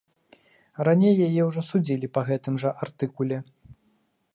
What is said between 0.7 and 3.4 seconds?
Раней яе ўжо судзілі па гэтым жа артыкуле.